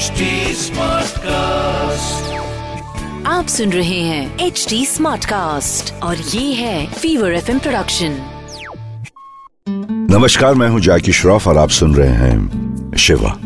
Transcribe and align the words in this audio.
HD 0.00 0.06
Smartcast. 0.06 1.26
आप 3.26 3.46
सुन 3.48 3.72
रहे 3.72 4.00
हैं 4.00 4.38
एच 4.38 4.66
डी 4.68 4.86
स्मार्ट 4.86 5.24
कास्ट 5.24 6.02
और 6.02 6.16
ये 6.16 6.54
है 6.54 6.86
फीवर 6.86 7.32
एफ़ 7.32 7.58
प्रोडक्शन 7.58 8.18
नमस्कार 10.10 10.54
मैं 10.54 10.68
हूँ 10.68 10.80
जैकी 10.80 11.12
श्रॉफ 11.12 11.48
और 11.48 11.58
आप 11.58 11.68
सुन 11.68 11.94
रहे 11.94 12.08
हैं 12.08 12.92
शिवा। 12.98 13.36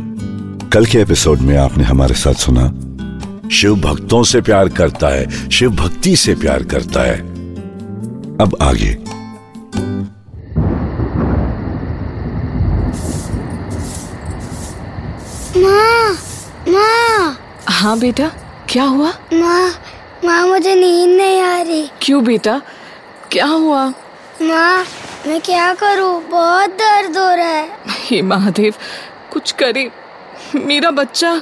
कल 0.68 0.86
के 0.86 0.98
एपिसोड 0.98 1.38
में 1.38 1.56
आपने 1.56 1.84
हमारे 1.84 2.14
साथ 2.14 2.34
सुना 2.34 2.68
शिव 3.48 3.76
भक्तों 3.76 4.24
से 4.24 4.40
प्यार 4.40 4.68
करता 4.68 5.08
है 5.08 5.50
शिव 5.50 5.70
भक्ति 5.70 6.16
से 6.16 6.34
प्यार 6.34 6.62
करता 6.62 7.02
है। 7.02 7.20
अब 8.38 8.56
आगे। 8.62 8.98
माँ 15.56 15.93
माँ। 16.74 17.38
हाँ 17.68 17.98
बेटा 17.98 18.28
क्या 18.70 18.84
हुआ? 18.84 19.12
माँ 19.32 19.70
माँ 20.24 20.46
मुझे 20.46 20.74
नींद 20.74 21.16
नहीं 21.16 21.40
आ 21.40 21.60
रही। 21.60 21.88
क्यों 22.02 22.22
बेटा? 22.24 22.60
क्या 23.32 23.46
हुआ? 23.46 23.86
माँ 24.42 24.84
मैं 25.26 25.40
क्या 25.40 25.72
करूँ? 25.74 26.20
बहुत 26.30 26.70
दर्द 26.80 27.16
हो 27.16 27.28
रहा 27.34 27.46
है। 27.48 27.68
हे 27.88 28.20
महादेव 28.22 28.74
कुछ 29.32 29.52
करे। 29.52 29.90
मेरा 30.54 30.90
बच्चा। 30.90 31.32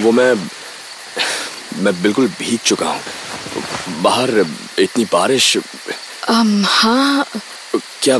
वो 0.00 0.10
मैं 0.12 0.34
मैं 1.82 1.92
बिल्कुल 2.02 2.28
भीग 2.38 2.58
चुका 2.60 2.86
हूँ। 2.86 3.00
बाहर 4.02 4.44
इतनी 4.78 5.04
बारिश। 5.12 5.56
हाँ। 6.28 7.26
क्या 8.02 8.18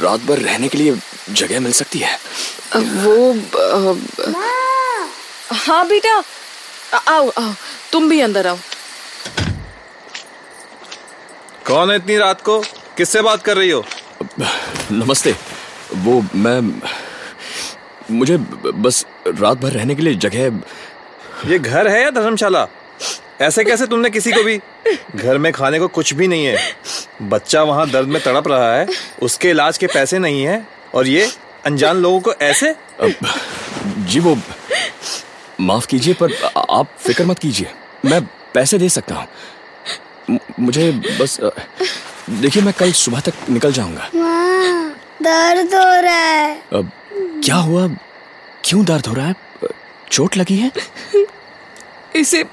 रात 0.00 0.20
भर 0.20 0.38
रहने 0.38 0.68
के 0.68 0.78
लिए 0.78 0.96
जगह 1.30 1.60
मिल 1.60 1.72
सकती 1.72 1.98
है? 1.98 2.18
वो 2.76 3.32
हाँ 5.54 5.86
बेटा। 5.88 6.22
आओ 7.08 7.28
आओ। 7.28 7.54
तुम 7.92 8.08
भी 8.08 8.20
अंदर 8.20 8.46
आओ। 8.46 8.58
कौन 11.66 11.90
है 11.90 11.96
इतनी 11.96 12.16
रात 12.16 12.40
को? 12.40 12.60
किससे 12.96 13.22
बात 13.22 13.42
कर 13.42 13.56
रही 13.56 13.70
हो? 13.70 13.84
नमस्ते। 14.92 15.34
वो 15.94 16.24
मैं 16.34 16.60
मुझे 18.10 18.36
बस 18.66 19.04
रात 19.26 19.58
भर 19.58 19.72
रहने 19.72 19.94
के 19.94 20.02
लिए 20.02 20.14
जगह 20.14 20.62
ये 21.50 21.58
घर 21.58 21.88
है 21.88 22.02
या 22.02 22.10
धर्मशाला? 22.10 22.66
ऐसे 23.40 23.64
कैसे 23.64 23.86
तुमने 23.86 24.10
किसी 24.10 24.32
को 24.32 24.42
भी 24.42 24.60
घर 25.16 25.38
में 25.38 25.52
खाने 25.52 25.78
को 25.78 25.88
कुछ 25.88 26.14
भी 26.14 26.28
नहीं 26.28 26.44
है। 26.46 26.76
बच्चा 27.22 27.62
वहाँ 27.62 27.88
दर्द 27.90 28.08
में 28.08 28.22
तड़प 28.22 28.48
रहा 28.48 28.72
है 28.74 28.86
उसके 29.22 29.50
इलाज 29.50 29.78
के 29.78 29.86
पैसे 29.86 30.18
नहीं 30.18 30.42
है 30.42 30.66
और 30.94 31.06
ये 31.08 31.28
अनजान 31.66 31.96
लोगों 31.96 32.20
को 32.20 32.32
ऐसे? 32.32 32.74
जी 33.98 34.20
वो 34.20 34.36
माफ़ 35.60 35.86
कीजिए 35.86 36.14
पर 36.14 36.32
आप 36.70 36.88
फ़िक्र 36.98 37.24
मत 37.26 37.38
कीजिए। 37.38 37.70
मैं 38.04 38.20
पैसे 38.54 38.78
दे 38.78 38.88
सकता 38.88 39.14
हूँ। 39.14 40.38
मुझे 40.60 40.90
बस 41.20 41.38
देखिए 42.30 42.62
मैं 42.62 42.74
कल 42.74 42.92
सुबह 42.92 43.20
तक 43.20 43.48
निकल 43.50 43.72
जाऊँगा। 43.72 44.08
दर्द 45.22 45.74
हो 45.74 46.00
रहा 46.02 46.14
है। 46.14 46.62
अब 46.72 46.90
क्या 47.44 47.56
हुआ? 47.56 47.86
क्यों 48.64 48.84
दर्द 48.84 49.06
हो 49.06 49.14
रहा 49.14 49.26
है? 49.26 49.34
चोट 50.10 50.36
लगी 50.36 50.56
है? 50.56 50.70
इसे 52.16 52.44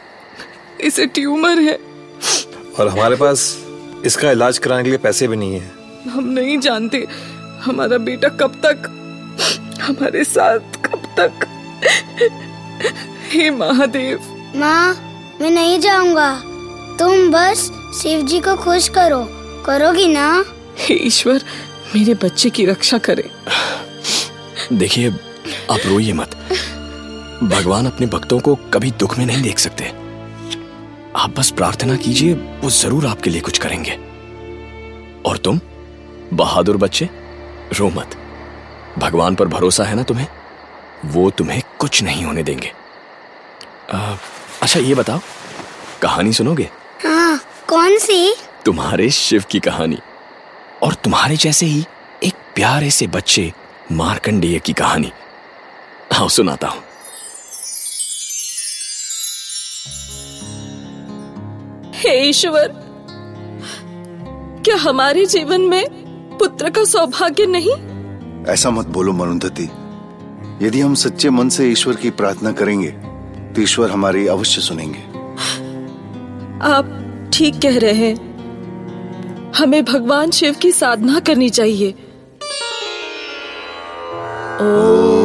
इसे 0.81 1.05
ट्यूमर 1.05 1.59
है। 1.59 1.73
और 2.79 2.87
हमारे 2.87 3.15
पास 3.15 3.41
इसका 4.05 4.31
इलाज 4.31 4.57
कराने 4.57 4.83
के 4.83 4.89
लिए 4.89 4.97
पैसे 4.97 5.27
भी 5.27 5.37
नहीं 5.37 5.59
है। 5.59 5.71
हम 6.09 6.29
नहीं 6.29 6.59
जानते 6.59 7.07
हमारा 7.61 7.97
बेटा 7.97 8.29
कब 8.29 8.61
तक 8.65 8.87
हमारे 9.81 10.23
साथ 10.23 10.77
कब 10.85 11.01
तक। 11.19 11.45
हे 13.31 13.49
महादेव। 13.49 14.19
माँ 14.55 14.93
मैं 15.41 15.49
नहीं 15.49 15.79
जाऊँगा। 15.79 16.35
तुम 16.99 17.31
बस 17.31 17.71
शिव 18.01 18.21
जी 18.21 18.39
को 18.39 18.55
खुश 18.55 18.87
करो। 18.87 19.25
करोगी 19.65 20.07
ना? 20.07 20.45
हे 20.77 20.95
ईश्वर 20.95 21.43
मेरे 21.95 22.13
बच्चे 22.13 22.49
की 22.49 22.65
रक्षा 22.65 22.97
करे। 22.97 23.29
देखिए 24.73 25.09
आप 25.71 25.79
रोइए 25.85 26.13
मत। 26.13 26.35
भगवान 27.43 27.85
अपने 27.85 28.07
भक्तों 28.07 28.39
को 28.39 28.55
कभी 28.55 28.91
दुख 28.91 29.17
में 29.17 29.25
नहीं 29.25 29.41
देख 29.41 29.59
सकते। 29.59 29.98
आप 31.15 31.29
बस 31.29 31.49
प्रार्थना 31.51 31.95
कीजिए 31.95 32.33
वो 32.33 32.69
ज़रूर 32.69 33.05
आपके 33.05 33.29
लिए 33.29 33.41
कुछ 33.41 33.57
करेंगे। 33.57 33.91
और 35.29 35.37
तुम 35.37 35.59
बहादुर 36.33 36.77
बच्चे 36.77 37.09
रो 37.73 37.89
मत। 37.89 38.15
भगवान 38.97 39.35
पर 39.35 39.47
भरोसा 39.47 39.83
है 39.83 39.95
ना 39.95 40.03
तुम्हें? 40.03 40.27
वो 41.05 41.29
तुम्हें 41.29 41.61
कुछ 41.79 42.03
नहीं 42.03 42.25
होने 42.25 42.43
देंगे। 42.43 42.71
आ, 43.93 44.15
अच्छा 44.61 44.79
ये 44.79 44.95
बताओ 44.95 45.19
कहानी 46.01 46.33
सुनोगे? 46.33 46.69
हाँ 47.05 47.39
कौन 47.67 47.97
सी? 47.97 48.35
तुम्हारे 48.65 49.09
शिव 49.09 49.43
की 49.51 49.59
कहानी। 49.59 49.97
और 50.83 50.93
तुम्हारे 50.93 51.35
जैसे 51.35 51.65
ही 51.65 51.85
एक 52.23 52.33
प्यारे 52.55 52.91
से 52.91 53.07
बच्चे 53.07 53.53
मार्कंडेय 53.91 54.59
की 54.59 54.73
कहानी। 54.73 55.11
आओ 56.13 56.27
सुनाता 56.27 56.67
हूँ। 56.67 56.83
हे 61.99 62.11
ईश्वर 62.29 62.67
क्या 64.65 64.75
हमारे 64.75 65.25
जीवन 65.25 65.61
में 65.61 65.85
पुत्र 66.37 66.69
का 66.69 66.83
सौभाग्य 66.83 67.45
नहीं? 67.45 67.73
ऐसा 68.45 68.69
मत 68.69 68.87
बोलो 68.87 69.13
मरुंधति। 69.13 69.63
यदि 70.61 70.79
हम 70.79 70.93
सच्चे 70.93 71.29
मन 71.29 71.49
से 71.49 71.67
ईश्वर 71.67 71.95
की 71.95 72.09
प्रार्थना 72.09 72.51
करेंगे 72.51 72.91
तो 73.55 73.61
ईश्वर 73.61 73.91
हमारी 73.91 74.27
अवश्य 74.27 74.61
सुनेंगे। 74.61 75.01
आप 76.69 76.85
ठीक 77.33 77.59
कह 77.61 77.79
रहे 77.79 77.93
हैं। 77.93 79.53
हमें 79.57 79.83
भगवान 79.85 80.31
शिव 80.31 80.55
की 80.61 80.71
साधना 80.71 81.19
करनी 81.19 81.49
चाहिए। 81.49 81.89
ओम 84.61 85.19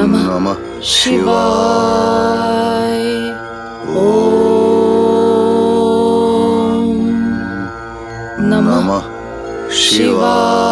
नमः 0.00 0.56
शिवाय। 0.84 2.43
शिवाय 10.24 10.63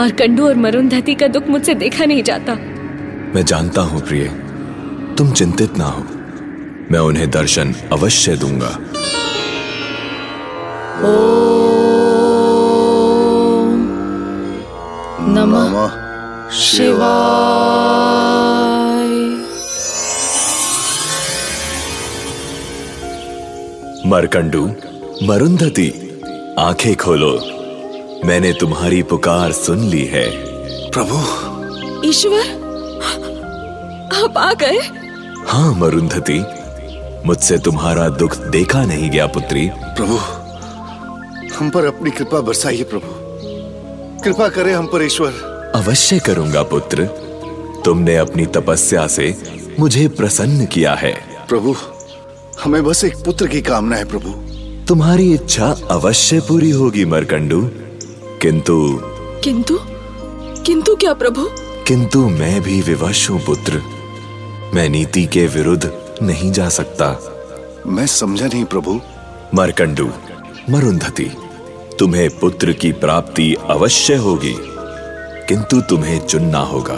मारकंडू 0.00 0.46
और 0.46 0.54
मरुंधति 0.54 1.14
का 1.14 1.26
दुख 1.26 1.48
मुझसे 1.48 1.74
देखा 1.74 2.04
नहीं 2.04 2.22
जाता। 2.22 2.54
मैं 3.34 3.44
जानता 3.44 3.80
हूँ 3.80 4.00
प्रिय। 4.00 4.24
तुम 5.18 5.32
चिंतित 5.32 5.76
ना 5.76 5.84
हो। 5.84 6.04
मैं 6.90 6.98
उन्हें 6.98 7.30
दर्शन 7.30 7.74
अवश्य 7.92 8.36
दूँगा। 8.36 8.70
ओम 11.08 11.36
नमः 15.28 15.68
नमः 15.68 16.50
शिवाय। 16.50 17.70
मरकंडू 24.06 24.70
मरुंधति 25.22 25.88
आँखें 26.58 26.96
खोलो। 26.96 27.59
मैंने 28.24 28.52
तुम्हारी 28.52 29.02
पुकार 29.02 29.52
सुन 29.52 29.78
ली 29.80 30.04
है। 30.04 30.30
प्रभु। 30.90 31.14
ईश्वर 32.08 32.40
आप 34.24 34.38
आ 34.38 34.52
गए? 34.52 34.78
हाँ 35.46 35.74
मरुंधति। 35.74 36.44
मुझसे 37.26 37.58
तुम्हारा 37.58 38.08
दुख 38.08 38.36
देखा 38.36 38.84
नहीं 38.84 39.10
गया 39.10 39.26
पुत्री। 39.26 39.70
प्रभु 39.74 40.16
हम 41.56 41.70
पर 41.70 41.84
अपनी 41.84 42.10
कृपा 42.10 42.40
बरसाइए 42.40 42.82
प्रभु। 42.82 43.08
कृपा 44.24 44.48
करें 44.48 44.74
हम 44.74 44.86
पर 44.86 45.02
ईश्वर। 45.02 45.32
अवश्य 45.74 46.18
करूँगा 46.18 46.62
पुत्र। 46.62 47.04
तुमने 47.84 48.16
अपनी 48.16 48.46
तपस्या 48.46 49.06
से 49.06 49.36
मुझे 49.80 50.08
प्रसन्न 50.08 50.66
किया 50.66 50.94
है। 50.94 51.12
प्रभु 51.48 51.76
हमें 52.64 52.84
बस 52.84 53.04
एक 53.04 53.16
पुत्र 53.16 53.46
की 53.46 53.62
कामना 53.62 53.96
है 53.96 54.04
प्रभु। 54.04 54.30
तुम्हारी 54.86 55.34
इच्छा 55.34 55.76
अवश्य 55.90 56.40
पूरी 56.40 56.70
होगी 56.70 57.04
मरकंडू। 57.04 57.70
किंतु 58.42 59.00
किंतु? 59.44 59.78
किंतु 60.66 60.96
क्या 60.96 61.14
प्रभु? 61.14 61.48
किंतु 61.86 62.28
मैं 62.28 62.62
भी 62.62 62.80
विवश 62.80 63.30
हूँ 63.30 63.40
पुत्र। 63.44 63.82
मैं 64.74 64.88
नीति 64.88 65.24
के 65.26 65.46
विरुद्ध 65.46 65.92
नहीं 66.22 66.52
जा 66.52 66.68
सकता। 66.68 67.08
मैं 67.86 68.06
समझा 68.06 68.46
नहीं 68.46 68.64
प्रभु। 68.64 69.00
मरकंडू 69.54 70.10
मरुंधति 70.70 71.30
तुम्हें 71.98 72.38
पुत्र 72.38 72.72
की 72.72 72.92
प्राप्ति 72.92 73.56
अवश्य 73.70 74.16
होगी 74.16 74.56
किंतु 75.48 75.80
तुम्हें 75.80 76.26
चुनना 76.26 76.58
होगा। 76.58 76.96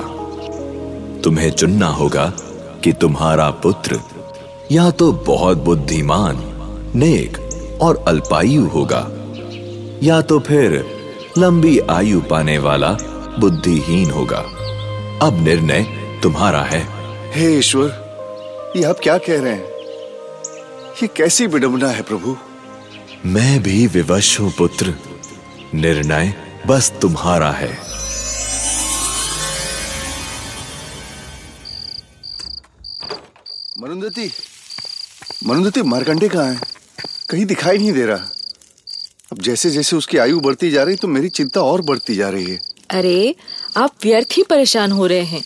तुम्हें 1.21 1.51
चुनना 1.51 1.87
होगा 1.87 2.33
कि 2.85 2.93
तुम्हारा 2.93 3.51
पुत्र 3.51 4.01
या 4.73 4.91
तो 4.91 5.13
बहुत 5.13 5.59
बुद्धिमान 5.59 6.43
नेक 6.95 7.39
और 7.83 8.05
अल्पायु 8.09 8.67
होगा 8.67 9.11
या 10.03 10.21
तो 10.21 10.41
फिर 10.41 11.02
लंबी 11.39 11.79
आयु 11.79 12.21
पाने 12.21 12.59
वाला 12.59 12.89
बुद्धिहीन 13.39 14.11
होगा। 14.11 14.39
अब 15.27 15.39
निर्णय 15.43 15.83
तुम्हारा 16.23 16.63
है। 16.63 16.89
हे 17.33 17.59
ईश्वर 17.59 18.73
ये 18.77 18.85
आप 18.85 18.97
क्या 19.03 19.19
कह 19.19 19.41
रहे 19.41 19.53
हैं? 19.53 19.65
ये 21.03 21.07
कैसी 21.07 21.47
विडंबना 21.47 21.89
है 21.89 22.03
प्रभु? 22.03 22.37
मैं 23.27 23.63
भी 23.63 23.87
विवश 23.87 24.41
हूँ 24.41 24.53
पुत्र। 24.53 24.95
निर्णय 25.75 26.35
बस 26.67 26.93
तुम्हारा 27.03 27.51
है। 27.51 27.79
मरुंधति 33.81 34.31
मरुंधति 35.47 35.83
मारकंडे 35.83 36.29
कहाँ 36.29 36.47
है? 36.47 36.61
कहीं 37.31 37.47
दिखाई 37.47 37.79
नहीं 37.79 37.93
दे 37.93 38.07
रहा। 38.07 38.29
अब 39.33 39.39
जैसे 39.39 39.71
जैसे 39.71 39.97
उसकी 39.97 40.19
आयु 40.19 40.41
बढ़ती 40.41 40.71
जा 40.71 40.83
रही 40.83 40.97
तो 40.97 41.09
मेरी 41.09 41.29
चिंता 41.29 41.61
और 41.61 41.83
बढ़ती 41.83 42.15
जा 42.15 42.29
रही 42.29 42.45
है। 42.45 42.61
अरे 42.91 43.35
आप 43.77 43.91
व्यर्थ 44.03 44.29
ही 44.33 44.43
परेशान 44.43 44.93
हो 44.93 45.07
रहे 45.07 45.21
हैं। 45.21 45.45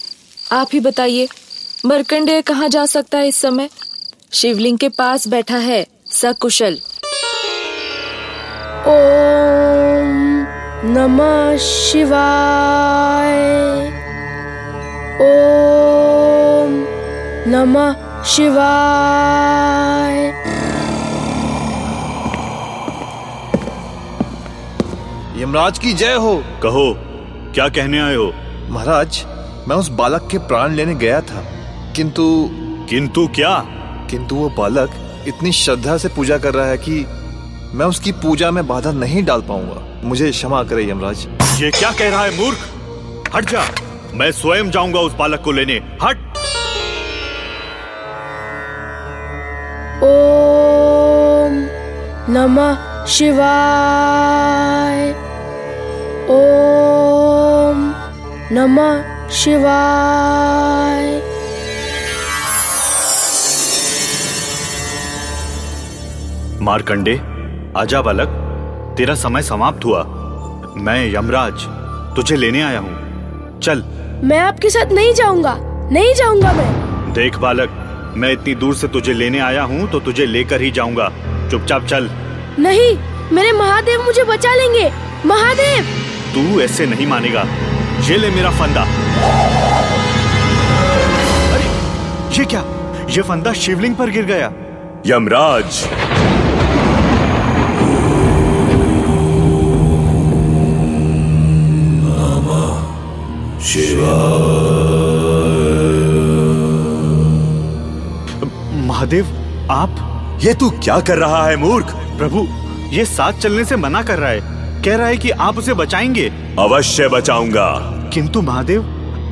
आप 0.52 0.68
ही 0.72 0.80
बताइए 0.80 1.28
मरकंडे 1.86 2.42
कहाँ 2.42 2.68
जा 2.68 2.86
सकता 2.86 3.18
है 3.18 3.28
इस 3.28 3.36
समय? 3.36 3.68
शिवलिंग 4.32 4.78
के 4.78 4.88
पास 4.88 5.28
बैठा 5.28 5.56
है 5.56 5.86
सकुशल। 6.06 6.80
ओम 8.86 10.46
नमः 10.96 11.58
शिवाय। 11.58 13.36
ओम 15.22 16.86
नमः 17.54 18.24
शिवाय। 18.24 20.45
यमराज 25.36 25.78
की 25.78 25.92
जय 25.92 26.14
हो। 26.14 26.44
कहो 26.62 26.96
क्या 27.54 27.68
कहने 27.68 28.00
आए 28.00 28.14
हो? 28.14 28.32
महाराज 28.68 29.24
मैं 29.68 29.76
उस 29.76 29.88
बालक 29.88 30.28
के 30.30 30.38
प्राण 30.38 30.72
लेने 30.72 30.94
गया 30.94 31.20
था। 31.20 31.44
किंतु 31.96 32.50
किंतु 32.90 33.26
क्या? 33.26 33.64
किंतु 34.10 34.34
वो 34.34 34.48
बालक 34.48 34.90
इतनी 35.28 35.52
श्रद्धा 35.52 35.96
से 35.96 36.08
पूजा 36.08 36.38
कर 36.38 36.54
रहा 36.54 36.66
है 36.66 36.78
कि 36.78 37.06
मैं 37.74 37.86
उसकी 37.86 38.12
पूजा 38.12 38.50
में 38.50 38.66
बाधा 38.66 38.92
नहीं 38.92 39.24
डाल 39.24 39.40
पाऊँगा। 39.40 40.00
मुझे 40.04 40.30
क्षमा 40.30 40.62
करे 40.62 40.90
यमराज। 40.90 41.28
ये 41.62 41.70
क्या 41.70 41.90
कह 41.90 42.10
रहा 42.10 42.24
है 42.24 42.40
मूर्ख? 42.40 42.58
हट 43.34 43.50
जा। 43.50 43.64
मैं 44.14 44.32
स्वयं 44.32 44.70
जाऊँगा 44.70 45.00
उस 45.00 45.12
बालक 45.12 45.40
को 45.40 45.52
लेने। 45.52 45.82
हट। 46.02 46.18
ओम 50.02 51.66
नमः 52.34 53.06
शिवाय। 53.06 55.25
ओम 56.30 57.82
नमः 58.52 59.28
शिवाय। 59.30 61.04
मारकंडे 66.62 67.14
आजा 67.76 68.00
बालक 68.02 68.28
तेरा 68.98 69.14
समय 69.14 69.42
समाप्त 69.42 69.84
हुआ। 69.84 70.02
मैं 70.76 70.98
यमराज 71.14 71.66
तुझे 72.16 72.36
लेने 72.36 72.62
आया 72.62 72.78
हूँ। 72.78 73.60
चल। 73.60 73.84
मैं 74.24 74.38
आपके 74.38 74.70
साथ 74.70 74.92
नहीं 74.92 75.12
जाऊँगा 75.14 75.56
नहीं 75.92 76.14
जाऊँगा 76.14 76.52
मैं। 76.52 77.12
देख 77.12 77.38
बालक 77.38 78.14
मैं 78.16 78.32
इतनी 78.32 78.54
दूर 78.54 78.74
से 78.74 78.88
तुझे 78.88 79.12
लेने 79.12 79.38
आया 79.38 79.62
हूँ 79.62 79.88
तो 79.90 80.00
तुझे 80.00 80.26
लेकर 80.26 80.60
ही 80.60 80.70
जाऊँगा। 80.70 81.08
चुपचाप 81.50 81.86
चल। 81.86 82.10
नहीं 82.58 82.96
मेरे 83.32 83.52
महादेव 83.52 84.02
मुझे 84.02 84.24
बचा 84.24 84.54
लेंगे। 84.54 84.90
महादेव! 85.26 85.84
तू 86.36 86.60
ऐसे 86.60 86.86
नहीं 86.86 87.06
मानेगा। 87.06 87.42
ये 88.04 88.16
ले 88.16 88.30
मेरा 88.30 88.50
फंदा। 88.50 88.82
अरे 91.52 91.68
ये 92.38 92.44
क्या? 92.44 92.64
ये 93.10 93.22
फंदा 93.22 93.52
शिवलिंग 93.52 93.94
पर 93.96 94.10
गिर 94.10 94.24
गया। 94.24 94.52
यमराज। 95.06 95.84
महादेव 108.86 109.26
आप? 109.70 110.38
ये 110.44 110.54
तू 110.54 110.70
क्या 110.70 110.98
कर 111.00 111.18
रहा 111.18 111.46
है 111.46 111.56
मूर्ख? 111.56 111.94
प्रभु 112.18 112.46
ये 112.96 113.04
साथ 113.04 113.32
चलने 113.32 113.64
से 113.64 113.76
मना 113.76 114.02
कर 114.02 114.18
रहा 114.18 114.30
है। 114.30 114.55
कह 114.86 114.96
रहा 114.96 115.06
है 115.06 115.16
कि 115.16 115.30
आप 115.30 115.58
उसे 115.58 115.74
बचाएँगे। 115.74 116.28
अवश्य 116.58 117.08
बचाऊँगा। 117.08 117.68
किंतु 118.12 118.42
महादेव 118.42 118.82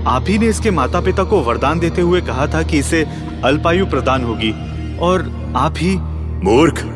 आप 0.08 0.24
ही 0.28 0.38
ने 0.38 0.46
इसके 0.46 0.70
माता 0.70 1.00
पिता 1.00 1.24
को 1.24 1.40
वरदान 1.40 1.78
देते 1.78 2.02
हुए 2.02 2.20
कहा 2.20 2.46
था 2.46 2.62
कि 2.62 2.78
इसे 2.78 3.06
अल्पायु 3.44 3.86
प्रदान 3.86 4.24
होगी। 4.24 4.50
और 4.98 5.20
आप 5.56 5.74
ही 5.78 5.96
मूर्ख 6.44 6.90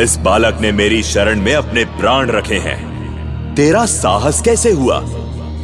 इस 0.00 0.16
बालक 0.16 0.58
ने 0.60 0.72
मेरी 0.72 1.02
शरण 1.02 1.40
में 1.40 1.54
अपने 1.54 1.84
प्राण 1.84 2.30
रखे 2.30 2.54
हैं। 2.54 2.94
तेरा 3.54 3.86
साहस 3.86 4.40
कैसे 4.40 4.70
हुआ? 4.70 5.04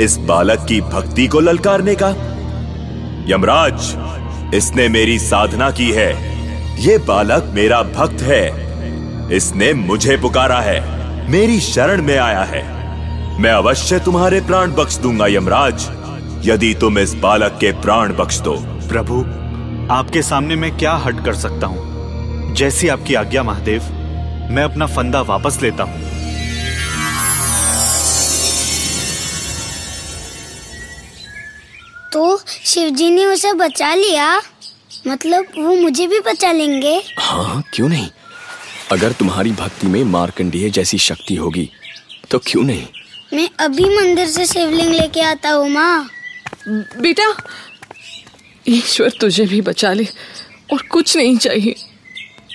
इस 0.00 0.16
बालक 0.16 0.66
की 0.68 0.80
भक्ति 0.80 1.26
को 1.26 1.40
ललकारने 1.40 1.94
का? 2.02 2.08
यमराज 3.34 3.96
इसने 4.54 4.88
मेरी 4.88 5.18
साधना 5.18 5.70
की 5.70 5.90
है। 5.90 6.12
ये 6.82 6.98
बालक 6.98 7.52
मेरा 7.54 7.82
भक्त 7.82 8.22
है। 8.22 8.48
इसने 9.36 9.72
मुझे 9.72 10.16
पुकारा 10.16 10.60
है। 10.60 10.99
मेरी 11.30 11.60
शरण 11.60 12.02
में 12.02 12.16
आया 12.18 12.42
है। 12.42 12.62
मैं 13.40 13.50
अवश्य 13.50 13.98
तुम्हारे 13.98 14.40
प्राण 14.40 14.72
बख्श 14.72 14.96
दूँगा 14.96 15.26
यमराज। 15.26 15.86
यदि 16.46 16.72
तुम 16.74 16.98
इस 16.98 17.14
बालक 17.14 17.58
के 17.60 17.70
प्राण 17.72 18.14
बख्श 18.16 18.38
दो। 18.38 18.54
प्रभु 18.88 19.20
आपके 19.94 20.22
सामने 20.22 20.56
मैं 20.56 20.76
क्या 20.78 20.92
हट 20.96 21.24
कर 21.24 21.34
सकता 21.34 21.66
हूँ? 21.66 22.54
जैसी 22.54 22.88
आपकी 22.88 23.14
आज्ञा 23.14 23.42
महादेव 23.42 23.82
मैं 24.50 24.62
अपना 24.62 24.86
फंदा 24.86 25.20
वापस 25.22 25.58
लेता 25.62 25.84
हूँ। 25.84 26.00
तो 32.12 32.38
शिवजी 32.64 33.10
ने 33.10 33.26
उसे 33.26 33.52
बचा 33.52 33.94
लिया? 33.94 34.36
मतलब 35.06 35.46
वो 35.58 35.74
मुझे 35.74 36.06
भी 36.06 36.20
बचा 36.20 36.52
लेंगे? 36.52 37.02
हाँ 37.18 37.62
क्यों 37.74 37.88
नहीं? 37.88 38.08
अगर 38.92 39.12
तुम्हारी 39.12 39.50
भक्ति 39.52 39.86
में 39.86 40.02
मार्कंडेय 40.04 40.70
जैसी 40.70 40.98
शक्ति 40.98 41.34
होगी 41.34 41.68
तो 42.30 42.38
क्यों 42.46 42.62
नहीं? 42.62 42.86
मैं 43.34 43.48
अभी 43.60 43.84
मंदिर 43.96 44.26
से 44.26 44.46
शिवलिंग 44.46 44.94
लेके 44.94 45.20
आता 45.20 45.50
हूँ 45.50 45.68
माँ। 45.70 46.08
बेटा 46.68 47.32
ईश्वर 48.66 49.12
तुझे 49.20 49.46
भी 49.46 49.60
बचा 49.60 49.92
ले 49.92 50.04
और 50.72 50.82
कुछ 50.82 51.16
नहीं 51.16 51.36
चाहिए। 51.38 51.74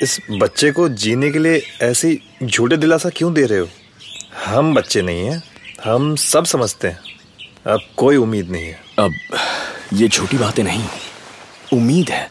इस 0.01 0.19
बच्चे 0.31 0.71
को 0.71 0.87
जीने 0.89 1.31
के 1.31 1.39
लिए 1.39 1.61
ऐसी 1.81 2.19
झूठे 2.43 2.77
दिलासा 2.77 3.09
क्यों 3.09 3.33
दे 3.33 3.45
रहे 3.45 3.59
हो? 3.59 3.67
हम 4.45 4.73
बच्चे 4.75 5.01
नहीं 5.01 5.25
हैं 5.25 5.41
हम 5.85 6.15
सब 6.15 6.45
समझते 6.45 6.87
हैं। 6.87 6.99
अब 7.73 7.79
कोई 7.97 8.15
उम्मीद 8.15 8.49
नहीं 8.51 8.65
है। 8.65 8.79
अब 8.99 9.13
ये 9.93 10.07
झूठी 10.07 10.37
बातें 10.37 10.63
नहीं 10.63 10.83
उम्मीद 11.73 12.09
है। 12.09 12.29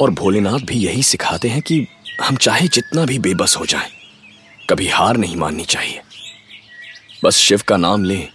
और 0.00 0.10
भोलेनाथ 0.10 0.66
भी 0.66 0.78
यही 0.78 1.02
सिखाते 1.02 1.48
हैं 1.48 1.62
कि 1.62 1.86
हम 2.22 2.36
चाहे 2.36 2.68
जितना 2.68 3.04
भी 3.06 3.18
बेबस 3.18 3.56
हो 3.58 3.66
जाएँ, 3.66 3.90
कभी 4.70 4.88
हार 4.88 5.16
नहीं 5.16 5.36
माननी 5.36 5.64
चाहिए। 5.64 6.00
बस 7.24 7.36
शिव 7.36 7.62
का 7.68 7.76
नाम 7.76 8.04
लें 8.04 8.28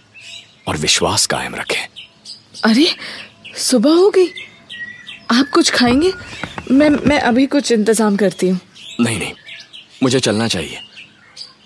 और 0.68 0.76
विश्वास 0.76 1.26
कायम 1.26 1.54
रखें। 1.54 1.86
अरे 2.64 2.86
सुबह 3.60 3.94
हो 3.94 4.10
गई 4.10 4.28
आप 5.30 5.50
कुछ 5.54 5.70
खाएँगे? 5.70 6.12
मैं 6.70 6.88
मैं 6.90 7.18
अभी 7.20 7.46
कुछ 7.46 7.72
इंतज़ाम 7.72 8.16
करती 8.16 8.48
हूँ। 8.48 8.60
नहीं 9.00 9.18
नहीं 9.18 9.32
मुझे 10.02 10.20
चलना 10.20 10.48
चाहिए। 10.48 10.80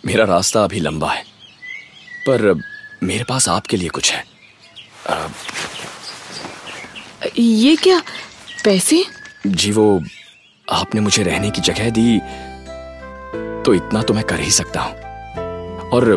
मेरा 0.07 0.25
रास्ता 0.25 0.64
अभी 0.64 0.81
लंबा 0.81 1.12
है 1.12 1.25
पर 2.26 2.55
मेरे 3.02 3.25
पास 3.25 3.49
आपके 3.49 3.76
लिए 3.76 3.88
कुछ 3.88 4.12
है। 4.12 4.25
आ, 5.11 5.29
ये 7.38 7.76
क्या 7.76 8.00
पैसे? 8.64 9.05
जी 9.47 9.71
वो 9.73 10.00
आपने 10.73 11.00
मुझे 11.00 11.23
रहने 11.23 11.50
की 11.50 11.61
जगह 11.61 11.91
दी 11.91 12.19
तो 13.64 13.75
इतना 13.75 14.02
तो 14.02 14.14
मैं 14.14 14.25
कर 14.25 14.41
ही 14.41 14.50
सकता 14.50 14.81
हूँ। 14.81 15.91
और 15.91 16.11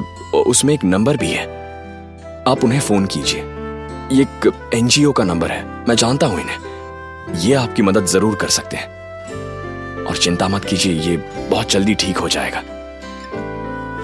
उसमें 0.47 0.73
एक 0.73 0.83
नंबर 0.83 1.17
भी 1.17 1.31
है। 1.31 1.45
आप 2.47 2.63
उन्हें 2.63 2.79
फ़ोन 2.79 3.05
कीजिए। 3.05 3.41
ये 4.11 4.21
एक 4.21 4.71
एनजीओ 4.73 5.11
का 5.11 5.23
नंबर 5.23 5.51
है। 5.51 5.63
मैं 5.87 5.95
जानता 5.95 6.27
हूँ 6.27 6.39
इन्हें। 6.41 7.35
ये 7.35 7.53
आपकी 7.53 7.81
मदद 7.81 8.05
ज़रूर 8.05 8.35
कर 8.35 8.49
सकते 8.49 8.77
हैं। 8.77 10.05
और 10.05 10.17
चिंता 10.17 10.47
मत 10.47 10.65
कीजिए, 10.65 10.93
ये 10.93 11.17
बहुत 11.49 11.71
जल्दी 11.71 11.95
ठीक 11.95 12.17
हो 12.17 12.29
जाएगा। 12.29 12.63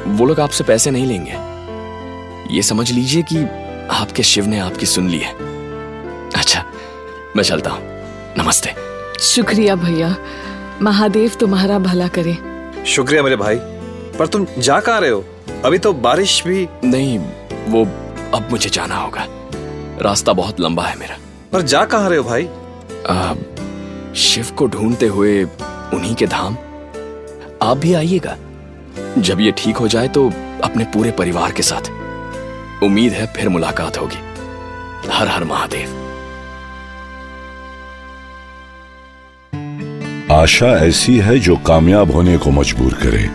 वो 0.07 0.25
लोग 0.25 0.39
आपसे 0.39 0.63
पैसे 0.63 0.91
नहीं 0.91 1.05
लेंगे। 1.05 2.55
ये 2.55 2.61
समझ 2.61 2.91
लीजिए 2.91 3.23
कि 3.23 3.43
आपके 3.91 4.23
शिव 4.23 4.45
ने 4.45 4.59
आपकी 4.59 4.85
सुन 4.85 5.09
ली 5.09 5.19
है। 5.19 5.33
अच्छा 6.31 6.65
मैं 7.35 7.43
चलता 7.43 7.69
हूँ। 7.69 7.81
नमस्ते। 8.37 8.90
शुक्रिया 9.21 9.75
भैया। 9.75 10.15
महादेव 10.81 11.31
तुम्हारा 11.39 11.79
भला 11.79 12.07
करे। 12.07 12.37
शुक्रिया 12.85 13.23
मेरे 13.23 13.35
भाई। 13.35 13.55
पर 14.19 14.27
तुम 14.27 14.47
जा 14.59 14.79
कहाँ 14.79 15.01
रहे 15.01 15.09
हो? 15.09 15.25
अभी 15.65 15.77
तो 15.77 15.93
बारिश 15.93 16.43
भी 16.47 16.69
नहीं 16.83 17.19
वो 17.67 17.85
अब 18.37 18.47
मुझे 18.51 18.69
जाना 18.69 18.95
होगा। 18.95 19.27
रास्ता 20.01 20.33
बहुत 20.33 20.59
लंबा 20.59 20.83
है 20.83 20.99
मेरा। 20.99 21.17
पर 21.53 21.61
जा 21.61 21.85
कहाँ 21.85 22.09
रहे 22.09 22.17
हो 22.17 22.23
भाई? 22.23 22.49
आ, 23.09 23.33
शिव 24.13 24.47
को 24.57 24.67
ढूंढते 24.67 25.07
हुए 25.07 25.43
उन्हीं 25.93 26.15
के 26.15 26.27
धाम। 26.27 26.53
आप 27.61 27.77
भी 27.77 27.93
आइएगा। 27.93 28.37
जब 29.17 29.41
ये 29.41 29.51
ठीक 29.51 29.77
हो 29.77 29.87
जाए 29.87 30.07
तो 30.07 30.29
अपने 30.63 30.83
पूरे 30.83 31.11
परिवार 31.11 31.51
के 31.51 31.63
साथ। 31.63 31.91
उम्मीद 32.83 33.13
है 33.13 33.25
फिर 33.27 33.49
मुलाकात 33.49 33.97
होगी। 33.97 34.17
हर 35.09 35.27
हर 35.27 35.43
महादेव। 35.43 36.10
आशा 40.31 40.67
ऐसी 40.67 41.17
है 41.17 41.39
जो 41.39 41.55
कामयाब 41.55 42.11
होने 42.11 42.37
को 42.37 42.51
मजबूर 42.51 42.93
करे। 42.93 43.29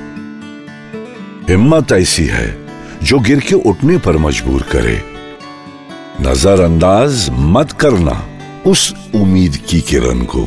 हिम्मत 1.52 1.92
ऐसी 1.92 2.24
है 2.24 2.58
जो 3.02 3.18
गिर 3.18 3.40
के 3.40 3.54
उठने 3.54 3.98
पर 3.98 4.16
मजबूर 4.16 4.62
करे। 4.62 5.02
नजरअंदाज 6.20 7.30
मत 7.30 7.72
करना 7.72 8.28
उस 8.66 8.94
उम्मीद 9.14 9.56
की 9.56 9.80
किरण 9.80 10.20
को। 10.20 10.42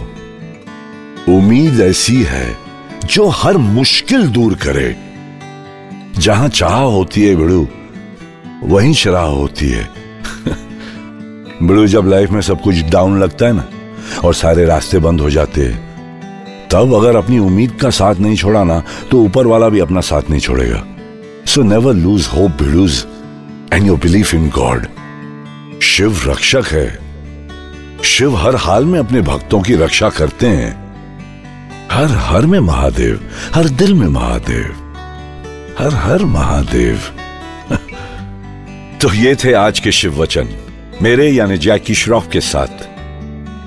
उम्मीद 1.28 1.80
ऐसी 1.80 2.24
है 2.24 2.58
जो 3.06 3.28
हर 3.28 3.58
मुश्किल 3.58 4.28
दूर 4.28 4.54
करे। 4.54 4.96
जहाँ 6.18 6.50
चाह 6.50 6.76
होती 6.76 7.24
है 7.24 7.36
बिड़ू 7.36 7.68
वहीं 8.64 8.94
शराह 8.94 9.26
होती 9.26 9.70
है। 9.70 9.90
बिड़ू 11.64 11.88
जब 11.88 12.08
लाइफ 12.08 12.30
में 12.30 12.42
सब 12.42 12.62
कुछ 12.62 12.76
डाउन 12.76 13.20
लगता 13.20 13.46
है 13.46 13.54
ना, 13.54 13.66
और 14.24 14.34
सारे 14.34 14.66
रास्ते 14.66 15.00
बंद 15.00 15.22
हो 15.22 15.30
जाते 15.30 15.66
हैं 15.66 15.89
तब 16.72 16.94
अगर 16.94 17.16
अपनी 17.16 17.40
उम्मीद 17.40 17.72
का 17.72 17.90
साथ 17.90 18.16
नहीं 18.16 18.36
छोड़ा 18.36 18.64
ना 18.64 18.82
तो 19.12 19.24
ऊपर 19.24 19.48
वाला 19.48 19.70
भी 19.70 19.80
अपना 19.80 20.02
साथ 20.02 20.30
नहीं 20.30 20.40
छोड़ेगा। 20.40 20.84
So 21.46 21.62
never 21.64 21.94
lose 21.94 22.28
hope 22.28 22.52
भिडूज 22.52 23.06
and 23.74 23.88
your 23.88 23.98
belief 23.98 24.34
in 24.34 24.50
God 24.50 24.86
Shiv 25.84 26.20
रक्षक 26.28 26.66
है। 26.72 26.88
शिव 28.04 28.36
हर 28.36 28.56
हाल 28.56 28.86
में 28.86 29.00
अपने 29.00 29.22
भक्तों 29.22 29.62
की 29.62 29.76
रक्षा 29.76 30.10
करते 30.10 30.48
हैं। 30.48 30.90
हर 31.92 32.12
हर 32.12 32.46
में 32.46 32.60
महादेव, 32.60 33.20
हर 33.56 33.70
दिल 33.70 33.94
में 33.94 34.08
महादेव, 34.08 34.66
हर 35.80 35.94
हर 35.96 36.26
महादेव। 36.26 37.00
तो 39.02 39.14
ये 39.14 39.36
थे 39.36 39.54
आज 39.54 39.80
के 39.80 39.92
शिव 39.92 40.22
वचन, 40.22 40.50
मेरे 41.02 41.30
यानी 41.30 41.58
जैकी 41.58 41.96
श्रॉफ 41.96 42.28
के 42.32 42.42
साथ। 42.42 42.89